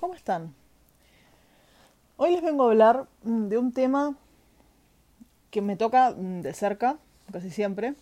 [0.00, 0.54] ¿Cómo están?
[2.16, 4.14] Hoy les vengo a hablar mm, de un tema
[5.50, 6.98] que me toca mm, de cerca,
[7.32, 7.96] casi siempre,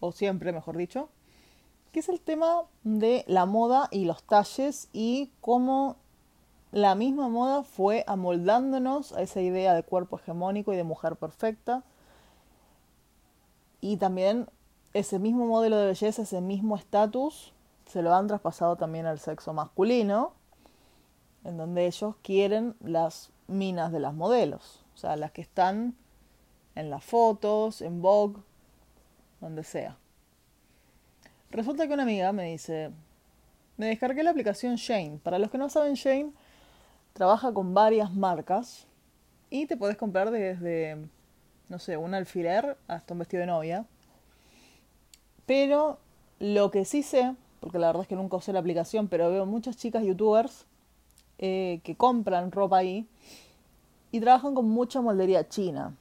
[0.00, 1.10] o siempre, mejor dicho,
[1.92, 5.96] que es el tema de la moda y los talles y cómo
[6.72, 11.84] la misma moda fue amoldándonos a esa idea de cuerpo hegemónico y de mujer perfecta.
[13.82, 14.48] Y también
[14.94, 17.52] ese mismo modelo de belleza, ese mismo estatus,
[17.86, 20.32] se lo han traspasado también al sexo masculino,
[21.44, 25.94] en donde ellos quieren las minas de las modelos, o sea, las que están
[26.74, 28.40] en las fotos, en Vogue,
[29.40, 29.96] donde sea.
[31.50, 32.90] Resulta que una amiga me dice,
[33.76, 35.20] me descargué la aplicación Shane.
[35.22, 36.32] Para los que no saben, Shane
[37.12, 38.86] trabaja con varias marcas
[39.50, 41.06] y te puedes comprar desde,
[41.68, 43.86] no sé, un alfiler hasta un vestido de novia.
[45.46, 45.98] Pero
[46.40, 49.46] lo que sí sé, porque la verdad es que nunca usé la aplicación, pero veo
[49.46, 50.66] muchas chicas youtubers
[51.46, 53.06] eh, que compran ropa ahí
[54.10, 55.94] y trabajan con mucha moldería china.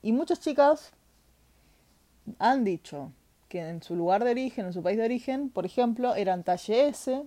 [0.00, 0.92] Y muchas chicas
[2.38, 3.12] han dicho
[3.50, 6.88] que en su lugar de origen, en su país de origen, por ejemplo, eran talle
[6.88, 7.26] S,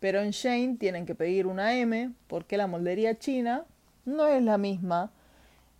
[0.00, 3.64] pero en Shane tienen que pedir una M porque la moldería china
[4.04, 5.12] no es la misma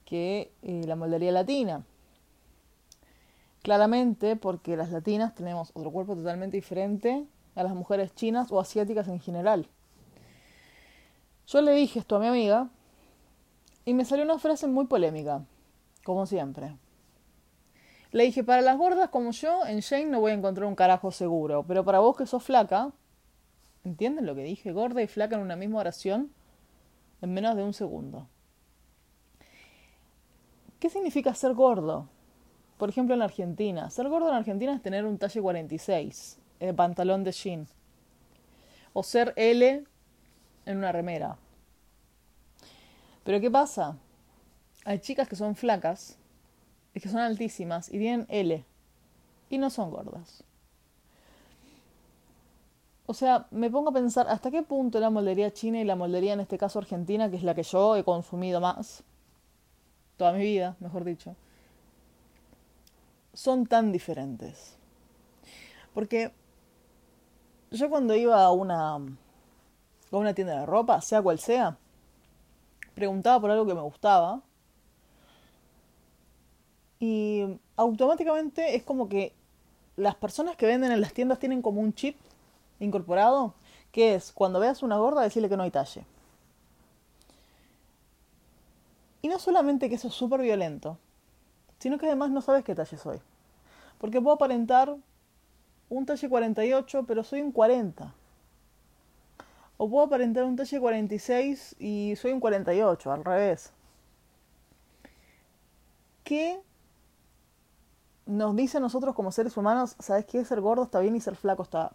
[0.05, 1.85] que eh, la moldería latina.
[3.63, 9.09] Claramente porque las latinas tenemos otro cuerpo totalmente diferente a las mujeres chinas o asiáticas
[9.09, 9.69] en general.
[11.51, 12.69] Yo le dije esto a mi amiga
[13.85, 15.45] y me salió una frase muy polémica,
[16.05, 16.77] como siempre.
[18.13, 21.11] Le dije, para las gordas como yo, en Shane no voy a encontrar un carajo
[21.11, 22.93] seguro, pero para vos que sos flaca,
[23.83, 24.71] ¿entienden lo que dije?
[24.71, 26.31] Gorda y flaca en una misma oración
[27.21, 28.29] en menos de un segundo.
[30.79, 32.09] ¿Qué significa ser gordo?
[32.79, 33.91] Por ejemplo, en Argentina.
[33.91, 37.67] Ser gordo en Argentina es tener un talle 46, el pantalón de jean.
[38.93, 39.85] O ser L
[40.67, 41.37] en una remera.
[43.25, 43.97] Pero ¿qué pasa?
[44.85, 46.19] Hay chicas que son flacas
[47.01, 48.65] que son altísimas y tienen L
[49.49, 50.45] y no son gordas.
[53.07, 56.35] O sea, me pongo a pensar hasta qué punto la moldería china y la moldería
[56.35, 59.03] en este caso argentina, que es la que yo he consumido más,
[60.17, 61.35] toda mi vida, mejor dicho,
[63.33, 64.77] son tan diferentes.
[65.93, 66.33] Porque
[67.73, 68.99] yo cuando iba a una,
[70.11, 71.77] a una tienda de ropa, sea cual sea,
[72.95, 74.43] preguntaba por algo que me gustaba
[76.99, 79.33] y automáticamente es como que
[79.97, 82.17] las personas que venden en las tiendas tienen como un chip
[82.79, 83.55] incorporado,
[83.91, 86.05] que es cuando veas una gorda decirle que no hay talle.
[89.23, 90.99] Y no solamente que eso es súper violento,
[91.79, 93.21] sino que además no sabes qué talle soy.
[93.99, 94.97] Porque puedo aparentar
[95.89, 98.15] un talle 48, pero soy un 40.
[99.83, 103.73] O puedo aparentar un talle 46 y soy un 48, al revés.
[106.23, 106.61] ¿Qué
[108.27, 110.45] nos dice a nosotros como seres humanos, ¿sabes qué?
[110.45, 111.93] Ser gordo está bien y ser flaco está...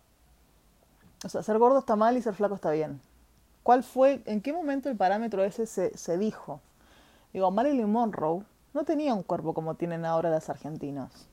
[1.24, 3.02] O sea, ser gordo está mal y ser flaco está bien.
[3.62, 6.62] ¿Cuál fue, en qué momento el parámetro ese se, se dijo?
[7.34, 8.42] Digo, Marilyn Monroe
[8.74, 11.28] no tenía un cuerpo como tienen ahora las argentinas.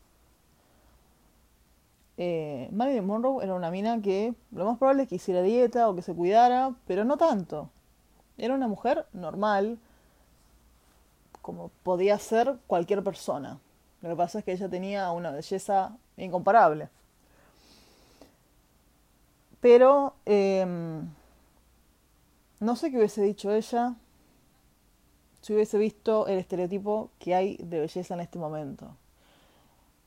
[2.19, 5.95] Eh, Marilyn Monroe era una mina que lo más probable es que hiciera dieta o
[5.95, 7.71] que se cuidara, pero no tanto.
[8.39, 9.79] Era una mujer normal,
[11.41, 13.59] como podía ser cualquier persona.
[14.03, 16.89] Lo que pasa es que ella tenía una belleza incomparable.
[19.61, 21.09] Pero em,
[22.59, 23.95] no sé qué hubiese dicho ella
[25.41, 28.97] si hubiese visto el estereotipo que hay de belleza en este momento.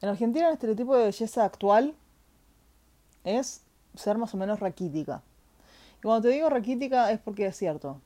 [0.01, 1.95] En Argentina el estereotipo de belleza actual
[3.23, 3.61] es
[3.95, 5.21] ser más o menos raquítica.
[5.99, 8.01] Y cuando te digo raquítica es porque es cierto.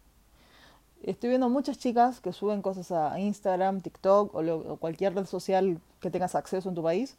[1.04, 6.12] Estoy viendo muchas chicas que suben cosas a Instagram, TikTok o, cualquier red social que
[6.12, 7.18] tengas acceso en tu país,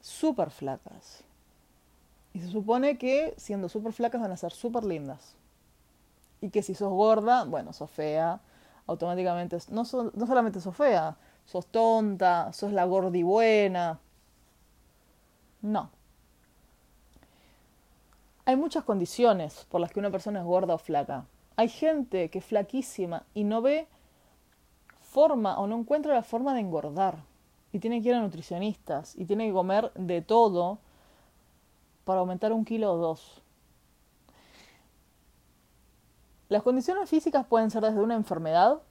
[0.00, 1.24] súper flacas.
[2.34, 5.34] Y se supone que siendo súper flacas van a ser súper lindas.
[6.40, 8.40] Y que si sos gorda, bueno, sos fea,
[8.86, 14.00] automáticamente, no, no solamente sos fea, sos tonta, sos la gordi buena.
[15.62, 15.90] No.
[18.46, 21.24] Hay muchas condiciones por las que una persona es gorda o flaca.
[21.56, 23.88] Hay gente que es flaquísima y no ve
[25.00, 27.18] forma o no encuentra la forma de engordar.
[27.72, 30.78] Y tiene que ir a nutricionistas y tiene que comer de todo
[32.04, 33.42] para aumentar un kilo o dos.
[36.48, 38.82] Las condiciones físicas pueden ser desde una enfermedad,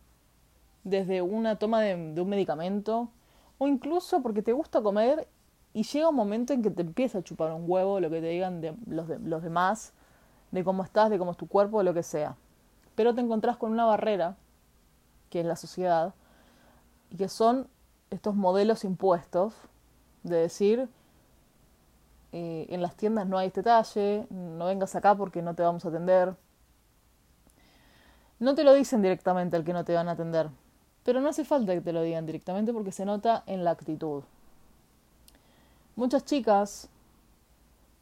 [0.83, 3.09] desde una toma de, un medicamento,
[3.57, 5.27] o incluso porque te gusta comer
[5.73, 8.27] y llega un momento en que te empieza a chupar un huevo lo que te
[8.27, 9.93] digan de los, de, los demás
[10.51, 12.35] de cómo estás, de cómo es tu cuerpo, de lo que sea.
[12.95, 14.37] Pero te encontrás con una barrera,
[15.31, 16.13] que es la sociedad,
[17.09, 17.67] y que son
[18.11, 19.55] estos modelos impuestos
[20.21, 20.89] de decir,
[22.31, 25.85] eh, en las tiendas no hay este talle, no vengas acá porque no te vamos
[25.85, 26.35] a atender.
[28.39, 30.49] No te lo dicen directamente al que no te van a atender,
[31.03, 34.23] pero no hace falta que te lo digan directamente porque se nota en la actitud.
[35.95, 36.89] Muchas chicas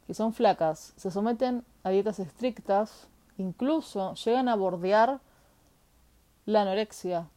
[0.06, 3.06] que son flacas se someten a dietas estrictas,
[3.38, 5.20] incluso llegan a bordear
[6.46, 7.28] la anorexia.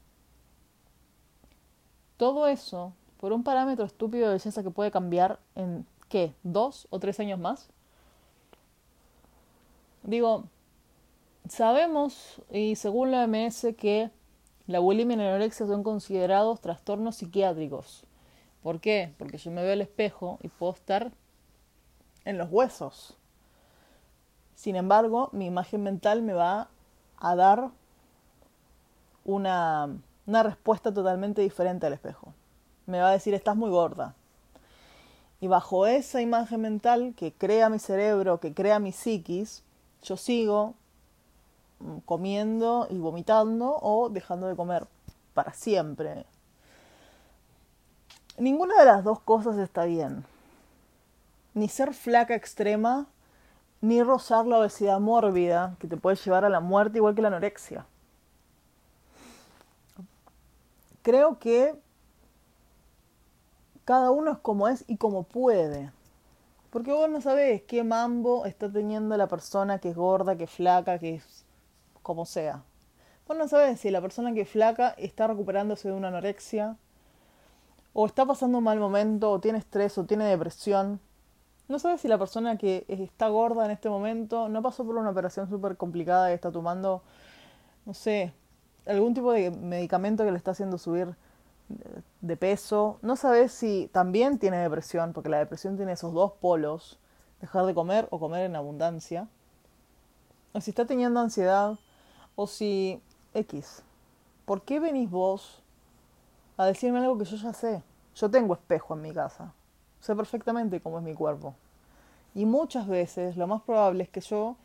[2.18, 6.34] Todo eso por un parámetro estúpido de belleza que puede cambiar en, ¿qué?
[6.44, 7.70] ¿Dos o tres años más?
[10.04, 10.44] Digo,
[11.50, 14.12] sabemos, y según la OMS, que
[14.68, 18.06] la bulimia y la anorexia son considerados trastornos psiquiátricos.
[18.64, 19.14] ¿Por qué?
[19.18, 21.12] Porque yo me veo al espejo y puedo estar
[22.24, 23.16] en los huesos.
[24.56, 26.70] Sin embargo, mi imagen mental me va
[27.18, 27.70] a dar
[29.24, 29.90] una,
[30.26, 32.34] una respuesta totalmente diferente al espejo.
[32.88, 34.16] Me va a decir, estás muy gorda.
[35.42, 39.64] Y bajo esa imagen mental que crea mi cerebro, que crea mi psiquis,
[40.02, 40.74] yo sigo
[42.06, 44.88] comiendo y vomitando o dejando de comer
[45.34, 46.26] para siempre.
[48.38, 50.26] Ninguna de las dos cosas está bien.
[51.54, 53.08] Ni ser flaca extrema,
[53.82, 57.30] ni rozar la obesidad mórbida, que te puede llevar a la muerte igual que la
[57.30, 57.86] anorexia.
[61.02, 61.76] Creo que
[63.86, 65.92] cada uno es como es y como puede.
[66.72, 70.50] Porque vos no sabés qué mambo está teniendo la persona que es gorda, que es
[70.50, 71.45] flaca, que es
[72.06, 72.64] como sea.
[73.28, 76.78] Vos no sabés si la persona que flaca está recuperándose de una anorexia,
[77.94, 81.00] o está pasando un mal momento, o tiene estrés, o tiene depresión.
[81.68, 85.10] No sabes si la persona que está gorda en este momento no pasó por una
[85.10, 87.02] operación súper complicada y está tomando,
[87.88, 88.34] no sé,
[88.86, 91.16] algún tipo de medicamento que le está haciendo subir
[92.22, 93.00] de peso.
[93.02, 97.00] No sabes si también tiene depresión, porque la depresión tiene esos dos polos,
[97.42, 99.28] dejar de comer o comer en abundancia.
[100.54, 101.80] O si está teniendo ansiedad,
[102.36, 103.02] o si
[103.34, 103.84] X.
[104.46, 105.64] ¿Por qué venís vos
[106.58, 107.84] a decirme algo que yo ya sé.
[108.16, 109.54] Yo tengo espejo en mi casa.
[110.00, 111.56] Sé perfectamente cómo es mi cuerpo.
[112.34, 114.56] Y muchas veces lo más probable es que yo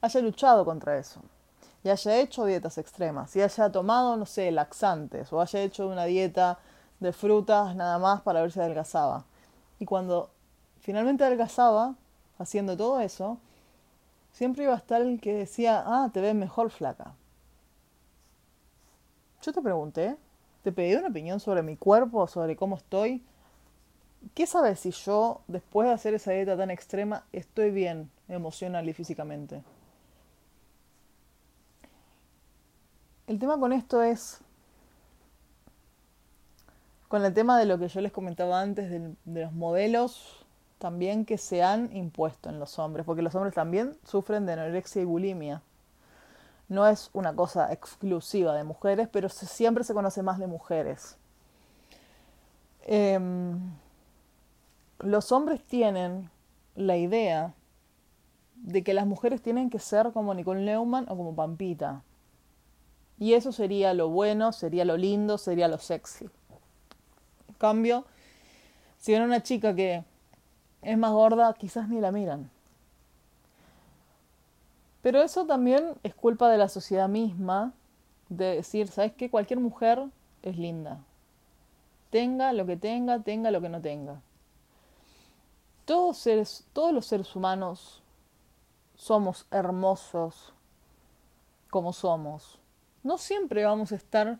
[0.00, 1.20] haya luchado contra eso.
[1.82, 3.34] Y haya hecho dietas extremas.
[3.34, 5.32] Y haya tomado, no sé, laxantes.
[5.32, 6.58] O haya hecho una dieta
[7.00, 9.24] de frutas nada más para ver si adelgazaba.
[9.78, 10.30] Y cuando
[10.80, 11.94] finalmente adelgazaba,
[12.38, 13.38] haciendo todo eso,
[14.32, 17.14] siempre iba a estar el que decía, ah, te ves mejor flaca.
[19.42, 20.16] Yo te pregunté,
[20.62, 23.22] te pedí una opinión sobre mi cuerpo, sobre cómo estoy.
[24.34, 28.92] ¿Qué sabes si yo, después de hacer esa dieta tan extrema, estoy bien emocional y
[28.92, 29.62] físicamente?
[33.26, 34.40] El tema con esto es,
[37.08, 40.44] con el tema de lo que yo les comentaba antes, de, de los modelos
[40.78, 45.00] también que se han impuesto en los hombres, porque los hombres también sufren de anorexia
[45.00, 45.62] y bulimia
[46.70, 51.16] no es una cosa exclusiva de mujeres, pero siempre se conoce más de mujeres.
[52.82, 53.58] Em,
[55.00, 56.30] los hombres tienen
[56.76, 57.54] la idea
[58.54, 62.04] de que las mujeres tienen que ser como Nicole Neumann o como Pampita.
[63.18, 66.30] Y eso sería lo bueno, sería lo lindo, sería lo sexy.
[67.48, 68.04] En cambio,
[68.96, 70.04] si ven una chica que
[70.82, 72.48] es más gorda, quizás ni la miran.
[75.02, 77.72] Pero eso también es culpa de la sociedad misma,
[78.28, 79.30] de decir, ¿sabes qué?
[79.30, 80.04] Cualquier mujer
[80.42, 81.00] es linda.
[82.10, 84.20] Tenga lo que tenga, tenga lo que no tenga.
[85.84, 86.28] Todos,
[86.72, 88.02] todos los seres humanos
[88.94, 90.52] somos hermosos
[91.70, 92.58] como somos.
[93.02, 94.38] No siempre vamos a estar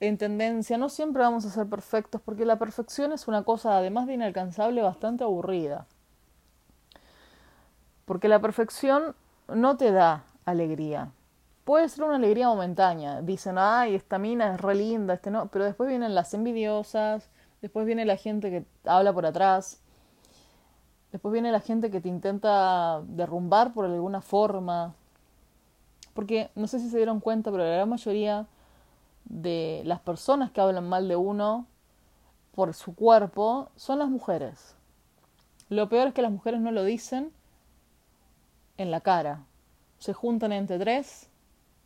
[0.00, 4.06] en tendencia, no siempre vamos a ser perfectos, porque la perfección es una cosa, además
[4.06, 5.86] de inalcanzable, bastante aburrida.
[8.04, 9.14] Porque la perfección
[9.48, 11.12] no te da alegría.
[11.64, 13.20] Puede ser una alegría momentánea.
[13.20, 15.48] Dicen, ay, esta mina es re linda, este no.
[15.48, 17.28] Pero después vienen las envidiosas,
[17.60, 19.80] después viene la gente que habla por atrás,
[21.12, 24.94] después viene la gente que te intenta derrumbar por alguna forma.
[26.14, 28.46] Porque no sé si se dieron cuenta, pero la gran mayoría
[29.24, 31.66] de las personas que hablan mal de uno
[32.54, 34.74] por su cuerpo son las mujeres.
[35.68, 37.30] Lo peor es que las mujeres no lo dicen
[38.78, 39.44] en la cara.
[39.98, 41.28] Se juntan entre tres,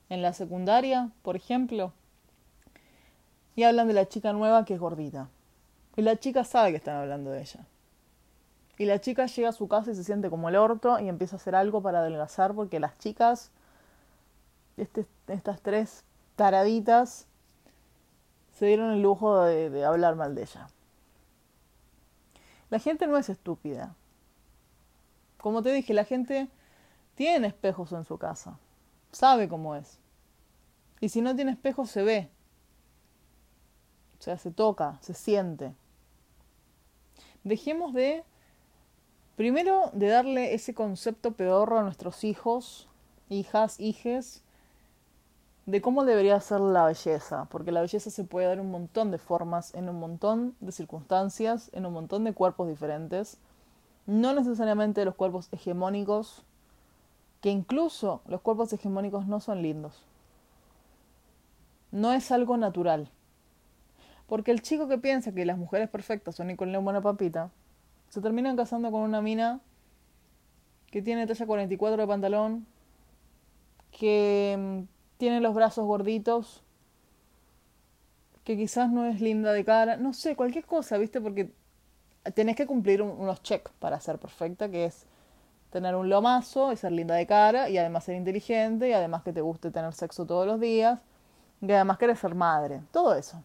[0.09, 1.93] en la secundaria, por ejemplo,
[3.57, 5.29] y hablan de la chica nueva que es gordita.
[5.97, 7.67] Y la chica sabe que están hablando de ella.
[8.79, 11.37] Y la chica llega a su casa y se siente como el orto y empieza
[11.37, 13.51] a hacer algo para adelgazar porque las chicas,
[14.77, 16.05] este, estas tres
[16.37, 17.27] taraditas,
[18.53, 20.69] se dieron el lujo de, de hablar mal de ella.
[22.71, 23.95] La gente no es estúpida.
[25.39, 26.49] Como te dije, la gente
[27.14, 28.59] tiene espejos en su casa.
[29.11, 29.99] Sabe cómo es.
[31.00, 32.31] Y si no tiene espejos, se ve.
[34.19, 35.75] O sea, se toca, se siente.
[37.45, 38.25] Dejemos de,
[39.37, 42.88] primero, de darle ese concepto peor a nuestros hijos,
[43.28, 44.42] hijas, hijes,
[45.66, 49.19] de cómo debería ser la belleza, porque la belleza se puede dar un montón de
[49.19, 53.38] formas, en un montón de circunstancias, en un montón de cuerpos diferentes,
[54.07, 56.45] no necesariamente los cuerpos hegemónicos,
[57.43, 60.05] que incluso los cuerpos hegemónicos no son lindos.
[61.91, 63.11] No es algo natural.
[64.29, 67.51] Porque el chico que piensa que las mujeres perfectas son Nicole buena papita,
[68.09, 69.61] se terminan casando con una mina
[70.91, 72.67] que tiene talla 44 de pantalón,
[73.91, 74.83] que mm,
[75.19, 76.63] tiene los brazos gorditos,
[78.45, 81.21] que quizás no es linda de cara, no sé, cualquier cosa, ¿viste?
[81.21, 81.53] Porque
[82.35, 85.07] tenés que cumplir unos checks para ser perfecta, que es
[85.73, 89.33] tener un lomazo y ser linda de cara y además ser inteligente y además que
[89.33, 91.00] te guste tener sexo todos los días
[91.62, 93.43] y además querés ser madre, todo eso.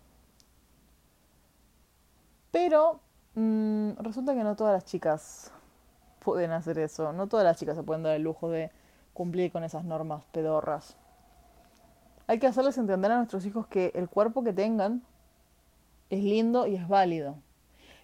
[2.52, 3.00] Pero
[3.36, 5.52] mmm, resulta que no todas las chicas
[6.20, 8.72] pueden hacer eso, no todas las chicas se pueden dar el lujo de
[9.14, 10.98] cumplir con esas normas pedorras.
[12.28, 15.02] Hay que hacerles entender a nuestros hijos que el cuerpo que tengan
[16.10, 17.36] es lindo y es válido.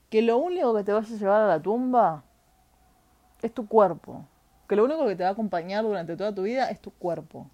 [0.09, 2.23] Que lo único que te vaya a llevar a la tumba
[3.43, 4.25] es tu cuerpo.
[4.67, 7.47] Que lo único que te va a acompañar durante toda tu vida es tu cuerpo.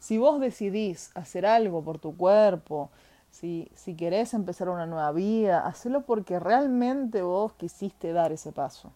[0.00, 2.90] Si vos decidís hacer algo por tu cuerpo,
[3.30, 8.92] si, si querés empezar una nueva vida, hacelo porque realmente vos quisiste dar ese paso.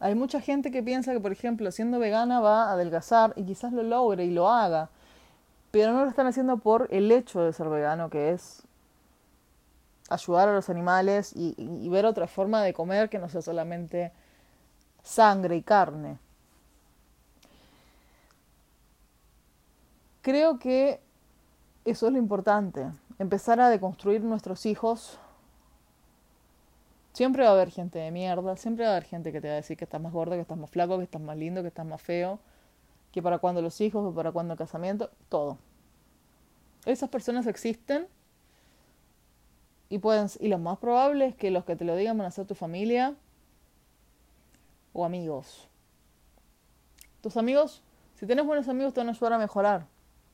[0.00, 3.72] Hay mucha gente que piensa que, por ejemplo, siendo vegana va a adelgazar y quizás
[3.72, 4.90] lo logre y lo haga,
[5.72, 8.67] pero no lo están haciendo por el hecho de ser vegano, que es
[10.08, 14.12] ayudar a los animales y, ver otra forma de comer que no sea solamente
[15.02, 16.18] sangre y carne.
[20.22, 21.00] Creo que
[21.84, 22.86] eso es lo importante,
[23.18, 25.18] empezar a deconstruir nuestros hijos
[27.18, 29.54] Siempre va a haber gente de mierda, siempre va a haber gente que te va
[29.54, 31.66] a decir que estás más gordo, que estás más flaco, que estás más lindo, que
[31.66, 32.38] estás más feo,
[33.10, 35.58] que para cuando los hijos o para cuando el casamiento, todo.
[36.86, 38.06] Esas personas existen
[39.88, 42.30] y pueden y lo más probable es que los que te lo digan van a
[42.30, 43.14] ser tu familia
[44.92, 45.68] o amigos.
[47.20, 47.82] Tus amigos,
[48.14, 49.86] si tienes buenos amigos te van a ayudar a mejorar.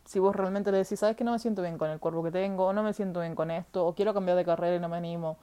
[0.05, 2.31] Si vos realmente le decís, sabes que no me siento bien con el cuerpo que
[2.31, 4.89] tengo, o no me siento bien con esto, o quiero cambiar de carrera y no
[4.89, 5.39] me animo,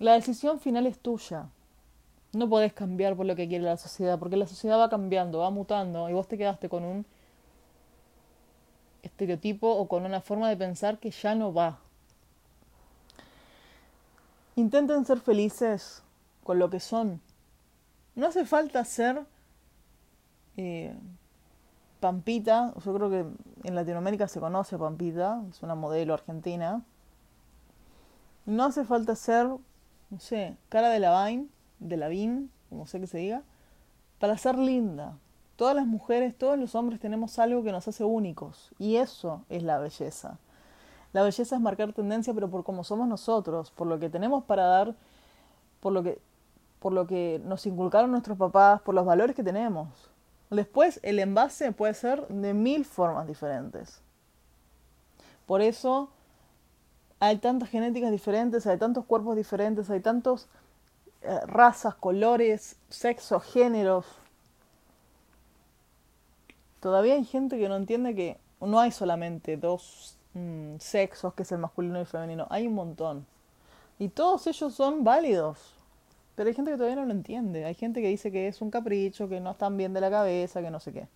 [0.00, 1.46] la decisión final es tuya.
[2.32, 5.50] No podés cambiar por lo que quiere la sociedad, porque la sociedad va cambiando, va
[5.50, 7.06] mutando, y vos te quedaste con un
[9.02, 11.78] estereotipo o con una forma de pensar que ya no va.
[14.56, 16.02] Intenten ser felices
[16.42, 17.20] con lo que son.
[18.14, 19.24] No hace falta ser
[20.56, 20.94] eh,
[22.00, 23.26] Pampita, yo creo que
[23.62, 26.82] en Latinoamérica se conoce Pampita, es una modelo argentina.
[28.44, 29.48] No hace falta ser
[30.10, 31.48] no sé, cara de la Vine,
[31.78, 33.42] de la Vin, como sé que se diga,
[34.18, 35.18] para ser linda.
[35.56, 39.62] Todas las mujeres, todos los hombres tenemos algo que nos hace únicos y eso es
[39.62, 40.38] la belleza.
[41.16, 44.64] La belleza es marcar tendencia, pero por cómo somos nosotros, por lo que tenemos para
[44.66, 44.94] dar,
[45.80, 46.18] por lo que,
[46.78, 49.88] por lo que nos inculcaron nuestros papás, por los valores que tenemos.
[50.50, 54.02] Después, el envase puede ser de mil formas diferentes.
[55.46, 56.10] Por eso,
[57.18, 60.48] hay tantas genéticas diferentes, hay tantos cuerpos diferentes, hay tantos
[61.22, 64.04] eh, razas, colores, sexos, géneros.
[66.80, 71.52] Todavía hay gente que no entiende que no hay solamente dos mm, sexos, que es
[71.52, 73.26] el masculino y el femenino, hay un montón.
[73.98, 75.74] Y todos ellos son válidos.
[76.34, 77.64] Pero hay gente que todavía no lo entiende.
[77.64, 80.60] Hay gente que dice que es un capricho, que no están bien de la cabeza,
[80.60, 81.08] que no sé qué.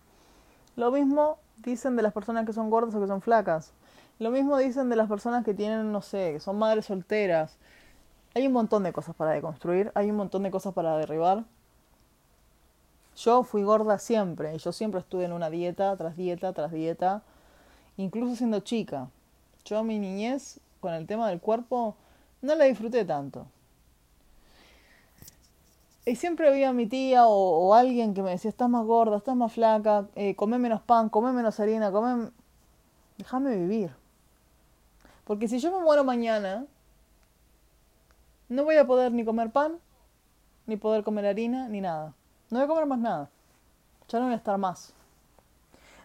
[0.75, 3.73] Lo mismo dicen de las personas que son gordas o que son flacas.
[4.19, 7.57] Lo mismo dicen de las personas que tienen, no sé, que son madres solteras.
[8.33, 11.43] Hay un montón de cosas para deconstruir, hay un montón de cosas para derribar.
[13.17, 17.23] Yo fui gorda siempre y yo siempre estuve en una dieta tras dieta tras dieta,
[18.01, 19.09] incluso siendo chica.
[19.65, 21.95] Yo mi niñez con el tema del cuerpo
[22.41, 23.47] no la disfruté tanto.
[26.05, 29.53] Y siempre había mi tía o, alguien que me decía, estás más gorda, estás más
[29.53, 32.31] flaca, eh, come menos pan, come menos harina, come...
[33.17, 33.91] Déjame vivir.
[35.25, 36.65] Porque si yo me muero mañana,
[38.49, 39.77] no voy a poder ni comer pan,
[40.65, 42.13] ni poder comer harina, ni nada.
[42.49, 43.29] No voy a comer más nada.
[44.09, 44.93] Ya no voy a estar más.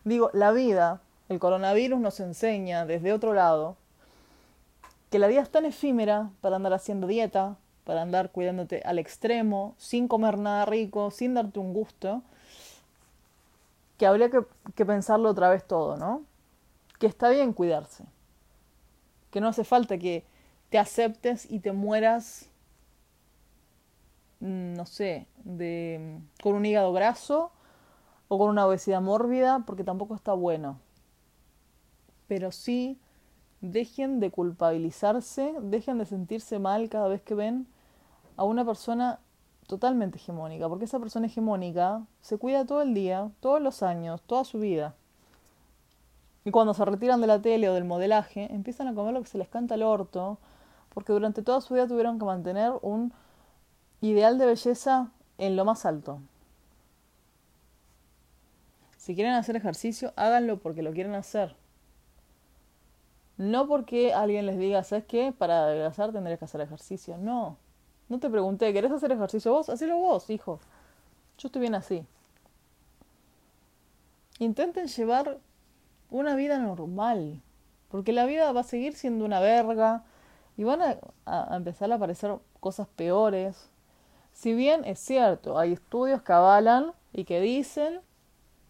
[0.04, 3.76] Digo, la vida, el coronavirus nos enseña desde otro lado
[5.10, 9.74] que la vida es tan efímera para andar haciendo dieta, para andar cuidándote al extremo,
[9.78, 12.22] sin comer nada rico, sin darte un gusto,
[13.98, 16.22] que habría que, que pensarlo otra vez todo, ¿no?
[16.98, 18.04] Que está bien cuidarse,
[19.30, 20.24] que no hace falta que
[20.70, 22.48] te aceptes y te mueras,
[24.40, 27.52] mm, no sé, de, con un hígado graso
[28.28, 30.80] o con una obesidad mórbida, porque tampoco está bueno.
[32.28, 32.98] Pero sí,
[33.60, 37.66] dejen de culpabilizarse, dejen de sentirse mal cada vez que ven
[38.36, 39.20] a una persona
[39.66, 44.44] totalmente hegemónica, porque esa persona hegemónica se cuida todo el día, todos los años, toda
[44.44, 44.94] su vida.
[46.44, 49.28] Y cuando se retiran de la tele o del modelaje, empiezan a comer lo que
[49.28, 50.38] se les canta al orto,
[50.94, 53.12] porque durante toda su vida tuvieron que mantener un
[54.00, 56.20] ideal de belleza en lo más alto.
[58.96, 61.56] Si quieren hacer ejercicio, háganlo porque lo quieren hacer.
[63.36, 65.32] No porque alguien les diga, ¿sabes qué?
[65.36, 67.18] Para adelgazar tendrías que hacer ejercicio.
[67.18, 67.58] No.
[68.08, 69.68] No te pregunté, ¿querés hacer ejercicio vos?
[69.68, 70.60] Hacelo vos, hijo.
[71.38, 72.06] Yo estoy bien así.
[74.38, 75.38] Intenten llevar
[76.10, 77.42] una vida normal.
[77.90, 80.04] Porque la vida va a seguir siendo una verga.
[80.56, 83.68] Y van a, a empezar a aparecer cosas peores.
[84.32, 88.00] Si bien es cierto, hay estudios que avalan y que dicen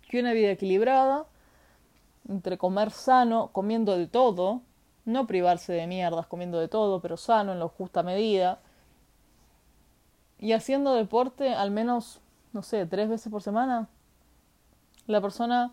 [0.08, 1.26] que una vida equilibrada,
[2.28, 4.62] entre comer sano, comiendo de todo,
[5.04, 8.60] no privarse de mierdas comiendo de todo, pero sano en la justa medida,
[10.38, 12.20] y haciendo deporte al menos,
[12.52, 13.88] no sé, tres veces por semana,
[15.06, 15.72] la persona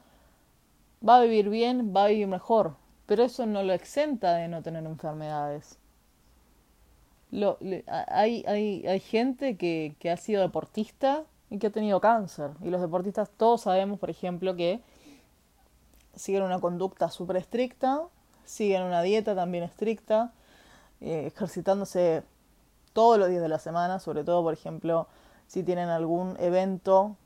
[1.07, 4.61] va a vivir bien, va a vivir mejor, pero eso no lo exenta de no
[4.61, 5.79] tener enfermedades.
[7.31, 7.57] Lo,
[7.87, 12.51] hay, hay, hay gente que, que ha sido deportista y que ha tenido cáncer.
[12.61, 14.81] Y los deportistas todos sabemos, por ejemplo, que
[16.15, 18.01] siguen una conducta súper estricta,
[18.45, 20.33] siguen una dieta también estricta,
[21.01, 22.23] eh, ejercitándose
[22.93, 25.07] todos los días de la semana, sobre todo, por ejemplo,
[25.47, 27.17] si tienen algún evento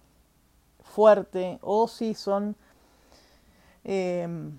[0.81, 2.55] fuerte o si son
[3.83, 4.57] em,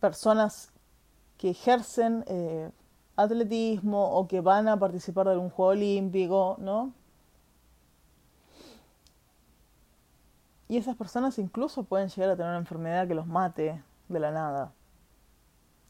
[0.00, 0.70] personas
[1.36, 2.70] que ejercen eh,
[3.16, 6.92] atletismo o que van a participar de algún juego olímpico, ¿no?
[10.68, 14.30] Y esas personas incluso pueden llegar a tener una enfermedad que los mate de la
[14.30, 14.72] nada.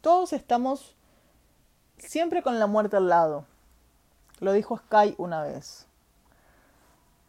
[0.00, 0.94] Todos estamos
[1.96, 3.44] siempre con la muerte al lado.
[4.38, 5.86] Lo dijo Sky una vez.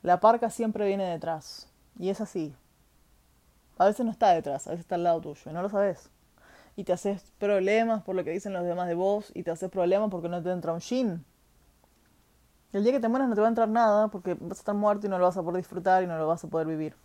[0.04, 1.68] La parca siempre viene detrás.
[1.98, 2.56] Y es así.
[3.80, 6.10] A veces no está detrás, a veces está al lado tuyo y no lo sabes.
[6.76, 9.72] Y te haces problemas por lo que dicen los demás de vos y te haces
[9.72, 11.26] problemas porque no te entra un jean.
[12.72, 14.76] El día que te mueras no te va a entrar nada porque vas a estar
[14.76, 16.96] muerto y no lo vas a poder disfrutar y no lo vas a poder vivir.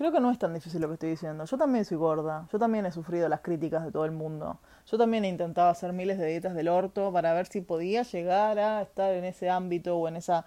[0.00, 1.44] Creo que no es tan difícil lo que estoy diciendo.
[1.44, 2.48] Yo también soy gorda.
[2.50, 4.58] Yo también he sufrido las críticas de todo el mundo.
[4.86, 8.58] Yo también he intentado hacer miles de dietas del orto para ver si podía llegar
[8.58, 10.46] a estar en ese ámbito o en esa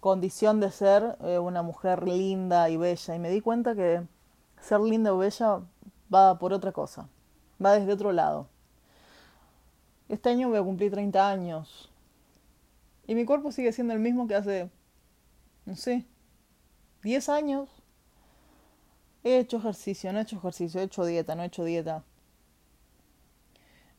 [0.00, 3.14] condición de ser eh, una mujer linda y bella.
[3.14, 4.02] Y me di cuenta que
[4.62, 5.60] ser linda o bella
[6.10, 7.10] va por otra cosa.
[7.62, 8.48] Va desde otro lado.
[10.08, 11.92] Este año voy a cumplir 30 años.
[13.06, 14.70] Y mi cuerpo sigue siendo el mismo que hace,
[15.66, 16.06] no sé,
[17.02, 17.82] 10 años.
[19.26, 22.04] He hecho ejercicio, no he hecho ejercicio, he hecho dieta, no he hecho dieta.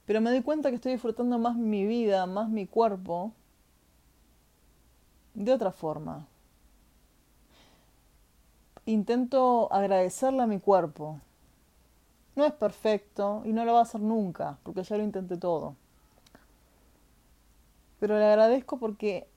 [0.05, 3.33] Pero me doy cuenta que estoy disfrutando más mi vida, más mi cuerpo,
[5.33, 6.25] de otra forma.
[8.85, 11.19] Intento agradecerle a mi cuerpo.
[12.37, 15.75] No es perfecto y no lo va a hacer nunca, porque ya lo intenté todo.
[17.99, 19.27] Pero le agradezco porque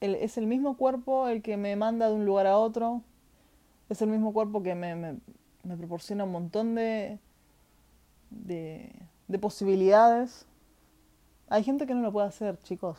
[0.00, 3.02] es el mismo cuerpo el que me manda de un lugar a otro,
[3.88, 5.18] es el mismo cuerpo que me, me,
[5.64, 7.18] me proporciona un montón de,
[8.30, 8.92] de,
[9.28, 10.46] de posibilidades.
[11.48, 12.98] Hay gente que no lo puede hacer, chicos.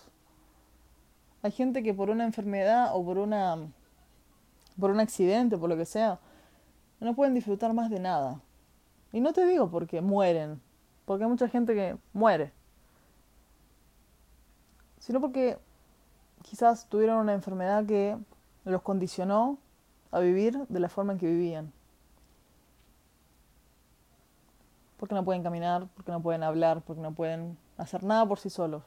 [1.42, 3.58] Hay gente que por una enfermedad o por una
[4.80, 6.20] por un accidente, por lo que sea,
[7.00, 8.42] no pueden disfrutar más de nada.
[9.12, 10.62] Y no te digo porque mueren,
[11.06, 12.54] porque hay mucha gente que muere,
[15.00, 15.58] sino porque
[16.44, 18.18] quizás tuvieron una enfermedad que
[18.64, 19.58] los condicionó
[20.12, 21.72] a vivir de la forma en que vivían.
[24.98, 28.50] Porque no pueden caminar, porque no pueden hablar, porque no pueden hacer nada por sí
[28.50, 28.84] solos.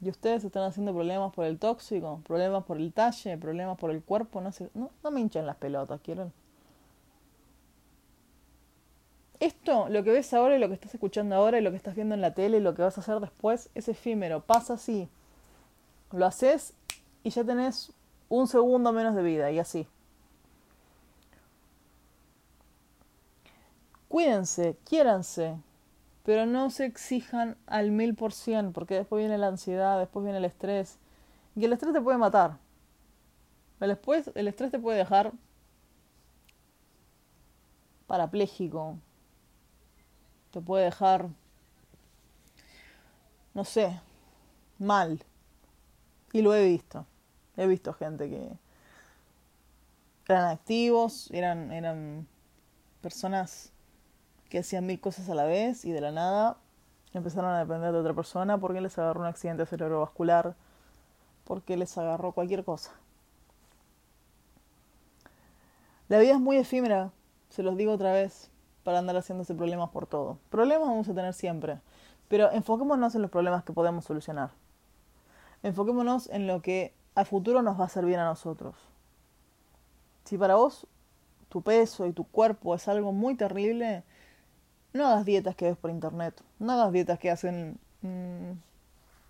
[0.00, 4.02] Y ustedes están haciendo problemas por el tóxico, problemas por el talle, problemas por el
[4.02, 6.32] cuerpo, no sé, no, no me hinchen las pelotas, ¿quieren?
[9.40, 11.94] Esto, lo que ves ahora y lo que estás escuchando ahora y lo que estás
[11.94, 15.08] viendo en la tele y lo que vas a hacer después es efímero, pasa así.
[16.12, 16.74] Lo haces
[17.22, 17.93] y ya tenés
[18.28, 19.86] un segundo menos de vida y así.
[24.08, 25.56] Cuídense, quiéranse,
[26.24, 30.38] pero no se exijan al mil por cien, porque después viene la ansiedad, después viene
[30.38, 30.98] el estrés,
[31.56, 32.58] y el estrés te puede matar.
[33.80, 35.32] El, después, el estrés te puede dejar
[38.06, 38.98] parapléjico,
[40.52, 41.28] te puede dejar,
[43.52, 44.00] no sé,
[44.78, 45.24] mal.
[46.32, 47.06] Y lo he visto.
[47.56, 48.50] He visto gente que
[50.28, 52.26] eran activos, eran, eran
[53.00, 53.72] personas
[54.48, 56.56] que hacían mil cosas a la vez y de la nada
[57.12, 60.54] empezaron a depender de otra persona porque les agarró un accidente cerebrovascular,
[61.44, 62.92] porque les agarró cualquier cosa.
[66.08, 67.12] La vida es muy efímera,
[67.48, 68.50] se los digo otra vez,
[68.82, 70.38] para andar haciéndose problemas por todo.
[70.50, 71.80] Problemas vamos a tener siempre,
[72.28, 74.50] pero enfoquémonos en los problemas que podemos solucionar.
[75.62, 78.74] Enfoquémonos en lo que a futuro nos va a bien a nosotros.
[80.24, 80.86] Si para vos
[81.48, 84.02] tu peso y tu cuerpo es algo muy terrible,
[84.92, 88.52] no hagas dietas que ves por internet, no hagas dietas que hacen mm,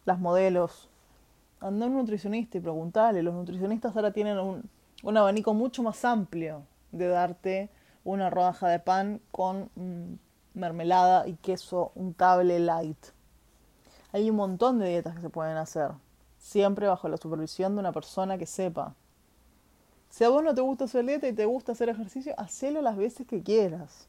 [0.05, 0.88] las modelos.
[1.61, 3.23] Anda a un nutricionista y preguntale.
[3.23, 4.68] Los nutricionistas ahora tienen un,
[5.03, 7.70] un abanico mucho más amplio de darte
[8.05, 10.14] una rodaja de pan con mm,
[10.55, 13.07] mermelada y queso untable light.
[14.12, 15.90] Hay un montón de dietas que se pueden hacer,
[16.44, 18.94] siempre bajo la supervisión de una persona que sepa.
[20.11, 22.98] Si a vos no te gusta hacer dieta y te gusta hacer ejercicio, hacelo las
[22.98, 24.09] veces que quieras.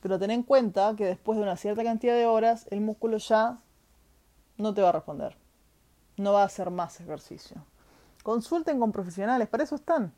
[0.00, 3.60] Pero ten en cuenta que después de una cierta cantidad de horas, el músculo ya
[4.56, 5.36] no te va a responder.
[6.16, 7.64] No va a hacer más ejercicio.
[8.24, 10.12] Consulten con profesionales, para eso están.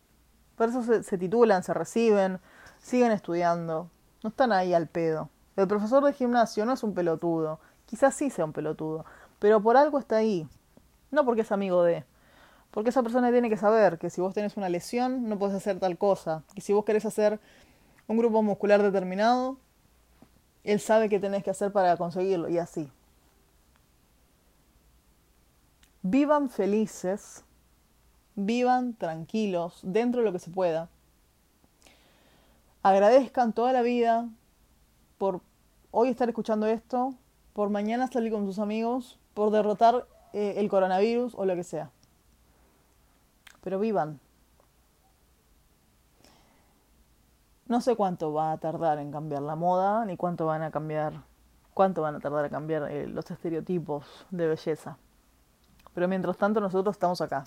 [0.56, 2.40] Para eso se, se titulan, se reciben,
[2.78, 3.90] siguen estudiando.
[4.22, 5.28] No están ahí al pedo.
[5.56, 7.60] El profesor de gimnasio no es un pelotudo.
[7.84, 9.04] Quizás sí sea un pelotudo.
[9.38, 10.48] Pero por algo está ahí.
[11.14, 12.04] No porque es amigo de.
[12.72, 15.78] Porque esa persona tiene que saber que si vos tenés una lesión no puedes hacer
[15.78, 16.42] tal cosa.
[16.54, 17.38] Que si vos querés hacer
[18.08, 19.56] un grupo muscular determinado,
[20.64, 22.90] él sabe qué tenés que hacer para conseguirlo y así.
[26.02, 27.44] Vivan felices,
[28.34, 30.88] vivan tranquilos, dentro de lo que se pueda.
[32.82, 34.28] Agradezcan toda la vida
[35.16, 35.40] por
[35.92, 37.14] hoy estar escuchando esto,
[37.52, 41.90] por mañana salir con sus amigos, por derrotar eh, el coronavirus o lo que sea.
[43.62, 44.20] Pero vivan,
[47.66, 51.22] No sé cuánto va a tardar en cambiar la moda, ni cuánto van a cambiar,
[51.72, 54.98] cuánto van a tardar en cambiar eh, los estereotipos de belleza.
[55.94, 57.46] Pero mientras tanto nosotros estamos acá.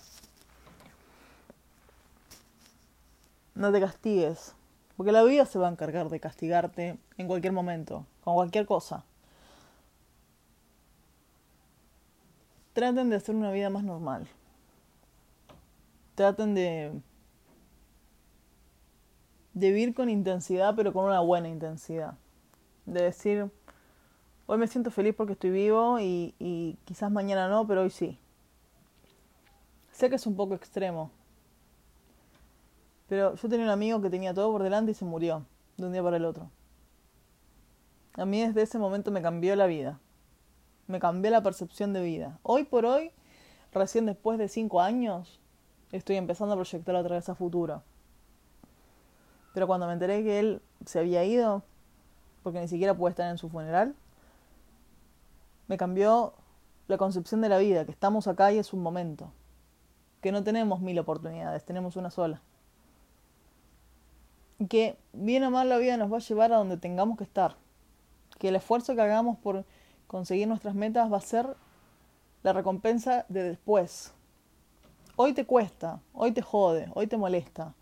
[3.54, 4.56] No te castigues,
[4.95, 9.04] porque la vida se va a encargar de castigarte en cualquier momento, con cualquier cosa.
[12.78, 14.28] Traten de hacer una vida más normal.
[16.13, 17.02] Traten de
[19.56, 22.20] de vivir con intensidad, pero con una buena intensidad.
[22.86, 23.50] De decir,
[24.46, 28.20] hoy me siento feliz porque estoy vivo y, y quizás mañana no, pero hoy sí.
[29.92, 31.10] Sé que es un poco extremo,
[33.10, 35.94] pero yo tenía un amigo que tenía todo por delante y se murió de un
[35.94, 36.52] día para el otro.
[38.13, 40.00] A mí desde ese momento me cambió la vida.
[40.88, 42.39] Me cambió la percepción de vida.
[42.43, 43.12] Hoy por hoy,
[43.73, 45.39] recién después de cinco años,
[45.91, 47.84] estoy empezando a proyectar otra vez a futuro.
[49.54, 51.63] Pero cuando me enteré que él se había ido,
[52.43, 53.95] porque ni siquiera pude estar en su funeral,
[55.67, 56.34] me cambió
[56.88, 59.32] la concepción de la vida, que estamos acá y es un momento,
[60.21, 62.41] que no tenemos mil oportunidades, tenemos una sola.
[64.69, 67.58] Que bien o mal la vida nos va a llevar a donde tengamos que estar,
[68.39, 69.65] que el esfuerzo que hagamos por
[70.08, 71.56] conseguir nuestras metas va a ser
[72.43, 74.13] la recompensa de después.
[75.15, 77.74] Hoy te cuesta, hoy te jode, hoy te molesta,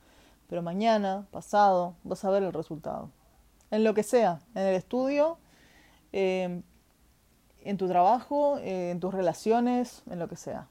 [0.47, 3.09] pero mañana, pasado, vas a ver el resultado.
[3.71, 5.37] En lo que sea, en el estudio,
[6.13, 6.61] eh,
[7.61, 10.67] en tu trabajo, eh, en tus relaciones, en lo que sea.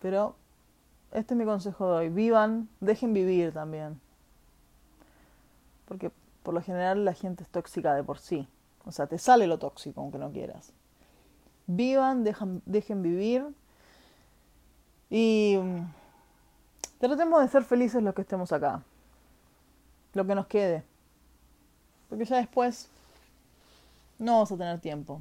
[0.00, 0.36] Pero
[1.12, 2.08] este es mi consejo de hoy.
[2.08, 4.00] Vivan, dejen vivir también.
[5.86, 6.10] Porque
[6.42, 8.48] por lo general la gente es tóxica de por sí.
[8.86, 10.72] O sea, te sale lo tóxico aunque no quieras.
[11.66, 13.44] Vivan, dejan, dejen vivir.
[15.10, 15.58] Y
[16.98, 18.82] Tratemos de ser felices los que estemos acá.
[20.14, 20.82] Lo que nos quede.
[22.08, 22.88] Porque ya después
[24.18, 25.20] no vamos a tener tiempo.